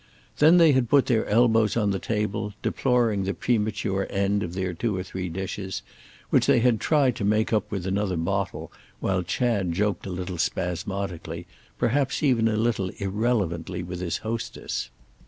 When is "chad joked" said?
9.21-10.07